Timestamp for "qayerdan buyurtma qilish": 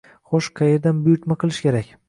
0.61-1.63